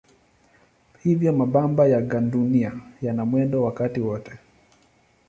[1.03, 4.31] Hivyo mabamba ya gandunia yana mwendo wakati wote.